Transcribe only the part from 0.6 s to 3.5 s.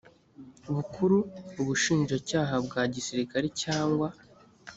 bukuru ubushinjacyaha bwa gisirikare